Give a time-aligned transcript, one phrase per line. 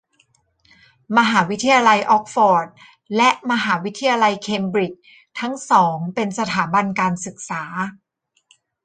[1.17, 2.67] มหาวิทยาลัยอ๊อกซ์ฟอร์ด
[3.15, 5.03] และ มหาวิทยาลัยแคมบริดจ์
[5.39, 7.63] ทั้งสองเป็นสถาบันการศึกษา